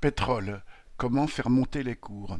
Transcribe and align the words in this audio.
Pétrole, 0.00 0.62
comment 0.96 1.26
faire 1.26 1.50
monter 1.50 1.82
les 1.82 1.96
cours 1.96 2.38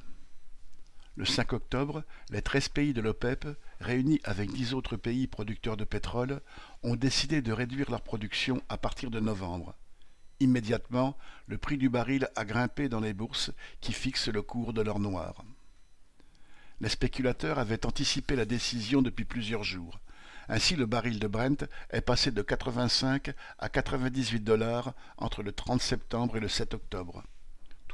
Le 1.17 1.25
5 1.25 1.55
octobre, 1.55 2.05
les 2.31 2.41
treize 2.41 2.69
pays 2.69 2.93
de 2.93 3.01
l'OPEP, 3.01 3.49
réunis 3.81 4.21
avec 4.23 4.53
dix 4.53 4.75
autres 4.75 4.97
pays 4.97 5.27
producteurs 5.27 5.77
de 5.77 5.83
pétrole, 5.83 6.41
ont 6.85 6.95
décidé 6.95 7.43
de 7.43 7.51
réduire 7.51 7.91
leur 7.91 8.03
production 8.03 8.63
à 8.69 8.79
partir 8.79 9.11
de 9.11 9.19
novembre. 9.19 9.75
Immédiatement, 10.39 11.19
le 11.49 11.59
prix 11.59 11.79
du 11.79 11.89
baril 11.89 12.29
a 12.37 12.45
grimpé 12.45 12.89
dans 12.89 13.01
les 13.01 13.13
bourses 13.13 13.51
qui 13.81 13.93
fixent 13.93 14.29
le 14.29 14.43
cours 14.43 14.73
de 14.73 14.83
l'or 14.83 15.01
noir. 15.01 15.45
Les 16.81 16.89
spéculateurs 16.89 17.59
avaient 17.59 17.87
anticipé 17.87 18.37
la 18.37 18.45
décision 18.45 19.03
depuis 19.03 19.25
plusieurs 19.25 19.65
jours. 19.65 19.99
Ainsi, 20.49 20.77
le 20.77 20.87
baril 20.87 21.19
de 21.19 21.27
Brent 21.27 21.67
est 21.91 22.03
passé 22.03 22.31
de 22.31 22.41
85 22.41 23.35
à 23.59 23.69
98 23.69 24.45
dollars 24.45 24.95
entre 25.17 25.43
le 25.43 25.51
30 25.51 25.83
septembre 25.83 26.37
et 26.37 26.41
le 26.41 26.49
7 26.49 26.75
octobre. 26.75 27.25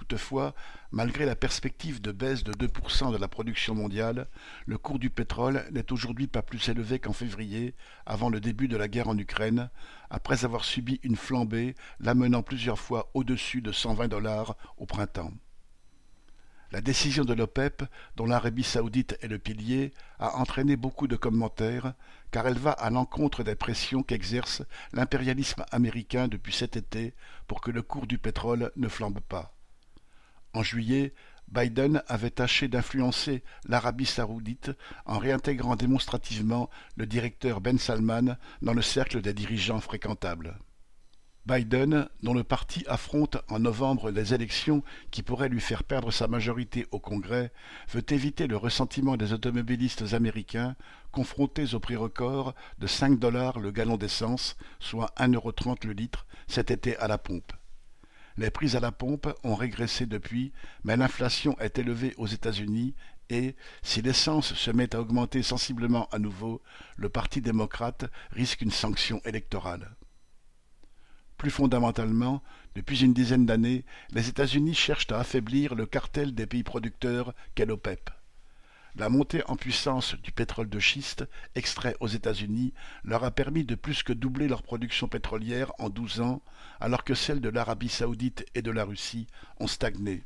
Toutefois, 0.07 0.55
malgré 0.93 1.25
la 1.25 1.35
perspective 1.35 2.03
de 2.03 2.13
baisse 2.13 2.45
de 2.45 2.53
2% 2.53 3.11
de 3.11 3.17
la 3.17 3.27
production 3.27 3.75
mondiale, 3.75 4.29
le 4.67 4.77
cours 4.77 4.99
du 4.99 5.09
pétrole 5.09 5.65
n'est 5.73 5.93
aujourd'hui 5.93 6.27
pas 6.27 6.43
plus 6.43 6.69
élevé 6.69 6.99
qu'en 6.99 7.15
février, 7.15 7.75
avant 8.05 8.29
le 8.29 8.39
début 8.39 8.69
de 8.69 8.77
la 8.77 8.87
guerre 8.87 9.09
en 9.09 9.17
Ukraine, 9.17 9.71
après 10.11 10.45
avoir 10.45 10.67
subi 10.67 11.01
une 11.05 11.17
flambée 11.17 11.75
l'amenant 12.01 12.43
plusieurs 12.43 12.79
fois 12.79 13.11
au-dessus 13.15 13.63
de 13.63 13.73
120 13.73 14.09
dollars 14.09 14.57
au 14.77 14.85
printemps. 14.85 15.33
La 16.71 16.83
décision 16.83 17.25
de 17.25 17.33
l'OPEP, 17.33 17.85
dont 18.17 18.27
l'Arabie 18.27 18.63
saoudite 18.63 19.17
est 19.23 19.29
le 19.29 19.39
pilier, 19.39 19.95
a 20.19 20.37
entraîné 20.37 20.77
beaucoup 20.77 21.07
de 21.07 21.17
commentaires, 21.17 21.95
car 22.31 22.47
elle 22.47 22.59
va 22.59 22.73
à 22.73 22.91
l'encontre 22.91 23.43
des 23.43 23.55
pressions 23.55 24.03
qu'exerce 24.03 24.63
l'impérialisme 24.93 25.65
américain 25.71 26.29
depuis 26.29 26.53
cet 26.53 26.77
été 26.77 27.15
pour 27.47 27.63
que 27.63 27.71
le 27.71 27.81
cours 27.81 28.07
du 28.07 28.19
pétrole 28.19 28.71
ne 28.77 28.89
flambe 28.89 29.21
pas. 29.21 29.55
En 30.55 30.63
juillet, 30.63 31.13
Biden 31.49 32.03
avait 32.07 32.31
tâché 32.31 32.69
d'influencer 32.69 33.43
l'Arabie 33.67 34.07
saoudite 34.07 34.71
en 35.05 35.19
réintégrant 35.19 35.77
démonstrativement 35.77 36.71
le 36.97 37.07
directeur 37.07 37.61
Ben 37.61 37.79
Salman 37.79 38.37
dans 38.63 38.73
le 38.73 38.83
cercle 38.83 39.21
des 39.21 39.35
dirigeants 39.35 39.81
fréquentables. 39.81 40.57
Biden, 41.47 42.09
dont 42.23 42.33
le 42.33 42.45
parti 42.45 42.85
affronte 42.87 43.37
en 43.49 43.59
novembre 43.59 44.13
des 44.13 44.33
élections 44.33 44.83
qui 45.11 45.23
pourraient 45.23 45.51
lui 45.51 45.61
faire 45.61 45.85
perdre 45.85 46.11
sa 46.11 46.27
majorité 46.29 46.87
au 46.91 47.01
Congrès, 47.01 47.53
veut 47.93 48.05
éviter 48.11 48.47
le 48.47 48.57
ressentiment 48.57 49.17
des 49.17 49.33
automobilistes 49.33 50.15
américains 50.15 50.75
confrontés 51.13 51.75
au 51.75 51.81
prix 51.81 51.97
record 51.97 52.55
de 52.79 52.87
5 52.87 53.19
dollars 53.19 53.61
le 53.61 53.73
gallon 53.73 53.97
d'essence, 53.97 54.57
soit 54.79 55.13
1,30 55.19 55.35
euro 55.35 55.53
le 55.85 55.93
litre, 55.93 56.27
cet 56.47 56.71
été 56.71 56.97
à 56.97 57.09
la 57.09 57.19
pompe. 57.19 57.53
Les 58.37 58.51
prix 58.51 58.77
à 58.77 58.81
la 58.81 58.91
pompe 58.91 59.29
ont 59.45 59.55
régressé 59.55 60.07
depuis, 60.07 60.53
mais 60.83 60.97
l'inflation 60.97 61.59
est 61.61 61.79
élevée 61.79 62.15
aux 62.17 62.27
États-Unis 62.27 62.95
et, 63.31 63.55
si 63.83 64.03
l'essence 64.03 64.55
se 64.55 64.71
met 64.71 64.95
à 64.95 65.01
augmenter 65.01 65.43
sensiblement 65.43 66.09
à 66.11 66.19
nouveau, 66.19 66.61
le 66.97 67.09
Parti 67.09 67.41
démocrate 67.41 68.07
risque 68.33 68.63
une 68.63 68.71
sanction 68.71 69.21
électorale. 69.25 69.97
Plus 71.39 71.51
fondamentalement, 71.51 72.43
depuis 72.75 73.03
une 73.03 73.15
dizaine 73.15 73.47
d'années, 73.47 73.85
les 74.11 74.29
États-Unis 74.29 74.75
cherchent 74.75 75.11
à 75.11 75.21
affaiblir 75.21 75.75
le 75.75 75.87
cartel 75.87 76.35
des 76.35 76.47
pays 76.47 76.65
producteurs 76.65 77.35
qu'est 77.55 77.67
l'OPEP. 77.67 78.11
La 78.97 79.09
montée 79.09 79.43
en 79.49 79.57
puissance 79.57 80.15
du 80.15 80.31
pétrole 80.31 80.69
de 80.69 80.79
schiste, 80.79 81.25
extrait 81.57 81.97
aux 81.99 82.07
États-Unis, 82.07 82.73
leur 83.03 83.25
a 83.25 83.33
permis 83.33 83.65
de 83.65 83.75
plus 83.75 84.05
que 84.05 84.13
doubler 84.13 84.47
leur 84.47 84.63
production 84.63 85.09
pétrolière 85.09 85.73
en 85.81 85.89
douze 85.89 86.21
ans, 86.21 86.43
alors 86.79 87.03
que 87.03 87.15
celles 87.15 87.41
de 87.41 87.49
l'Arabie 87.49 87.89
saoudite 87.89 88.47
et 88.55 88.63
de 88.63 88.71
la 88.71 88.85
Russie 88.85 89.27
ont 89.59 89.67
stagné. 89.67 90.23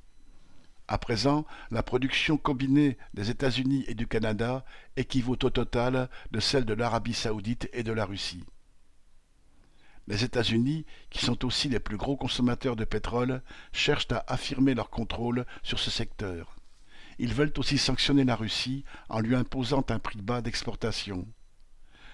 À 0.87 0.99
présent, 0.99 1.47
la 1.71 1.83
production 1.83 2.37
combinée 2.37 2.99
des 3.15 3.31
États-Unis 3.31 3.87
et 3.89 3.95
du 3.95 4.07
Canada 4.07 4.67
équivaut 4.97 5.33
au 5.33 5.51
total 5.51 6.11
de 6.31 6.41
celle 6.41 6.67
de 6.67 6.75
l'Arabie 6.75 7.15
saoudite 7.15 7.71
et 7.73 7.83
de 7.83 7.93
la 7.93 8.05
Russie. 8.05 8.45
Les 10.09 10.25
États-Unis, 10.25 10.85
qui 11.09 11.25
sont 11.25 11.47
aussi 11.47 11.71
les 11.71 11.81
plus 11.81 11.97
gros 11.97 12.19
consommateurs 12.19 12.77
de 12.77 12.85
pétrole, 12.85 13.43
cherchent 13.73 14.13
à 14.13 14.25
affirmer 14.27 14.75
leur 14.75 14.91
contrôle 14.91 15.47
sur 15.63 15.79
ce 15.79 15.91
secteur. 15.91 16.58
Ils 17.19 17.35
veulent 17.35 17.53
aussi 17.57 17.79
sanctionner 17.79 18.25
la 18.25 18.37
Russie 18.37 18.85
en 19.09 19.21
lui 19.21 19.35
imposant 19.35 19.85
un 19.89 19.99
prix 19.99 20.23
bas 20.23 20.41
d'exportation. 20.41 21.27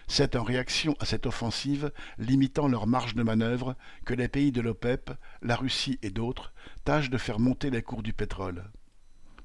C'est 0.07 0.37
en 0.37 0.43
réaction 0.43 0.97
à 1.01 1.07
cette 1.07 1.27
offensive 1.27 1.93
limitant 2.19 2.69
leur 2.69 2.87
marge 2.87 3.15
de 3.15 3.23
manœuvre 3.23 3.77
que 4.05 4.15
les 4.15 4.29
pays 4.29 4.53
de 4.53 4.61
l'OPEP, 4.61 5.11
la 5.43 5.57
Russie 5.57 5.99
et 6.03 6.11
d'autres 6.11 6.53
tâchent 6.85 7.11
de 7.11 7.19
faire 7.19 7.39
monter 7.39 7.71
les 7.71 7.83
cours 7.83 8.03
du 8.03 8.13
pétrole. 8.13 8.71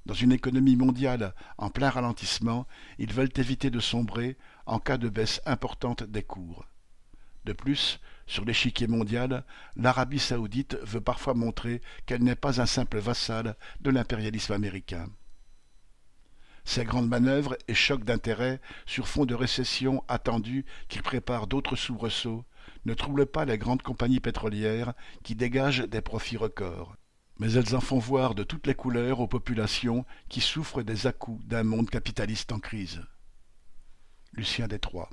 Dans 0.06 0.14
une 0.14 0.32
économie 0.32 0.76
mondiale 0.76 1.34
en 1.58 1.70
plein 1.70 1.90
ralentissement, 1.90 2.68
ils 2.98 3.14
veulent 3.14 3.30
éviter 3.36 3.70
de 3.70 3.80
sombrer 3.80 4.38
en 4.66 4.80
cas 4.80 4.98
de 4.98 5.10
baisse 5.10 5.42
importante 5.46 6.04
des 6.04 6.24
cours. 6.24 6.66
De 7.46 7.54
plus, 7.54 8.00
sur 8.28 8.46
l'échiquier 8.46 8.88
mondial, 8.88 9.46
l'Arabie 9.76 10.20
saoudite 10.20 10.78
veut 10.84 11.02
parfois 11.02 11.34
montrer 11.34 11.82
qu'elle 12.06 12.24
n'est 12.24 12.36
pas 12.36 12.62
un 12.62 12.66
simple 12.66 13.00
vassal 13.00 13.56
de 13.82 13.90
l'impérialisme 13.90 14.54
américain. 14.54 15.10
Ces 16.66 16.84
grandes 16.84 17.08
manœuvres 17.08 17.58
et 17.68 17.74
chocs 17.74 18.04
d'intérêt 18.04 18.60
sur 18.86 19.08
fond 19.08 19.26
de 19.26 19.36
récession 19.36 20.04
attendue 20.08 20.66
qui 20.88 21.00
prépare 21.00 21.48
d'autres 21.48 21.76
soubresauts 21.76 22.46
ne 22.86 22.94
troublent 22.94 23.26
pas 23.26 23.46
les 23.46 23.58
grandes 23.58 23.82
compagnies 23.82 24.20
pétrolières 24.20 24.94
qui 25.24 25.36
dégagent 25.36 25.88
des 25.88 26.02
profits 26.02 26.38
records. 26.38 26.96
Mais 27.40 27.54
elles 27.54 27.76
en 27.76 27.82
font 27.82 28.00
voir 28.00 28.36
de 28.36 28.44
toutes 28.44 28.68
les 28.68 28.76
couleurs 28.76 29.20
aux 29.20 29.28
populations 29.28 30.06
qui 30.28 30.42
souffrent 30.42 30.84
des 30.84 31.08
à-coups 31.08 31.46
d'un 31.46 31.64
monde 31.64 31.90
capitaliste 31.90 32.52
en 32.52 32.60
crise. 32.60 33.02
Lucien 34.34 34.68
Détroit 34.68 35.10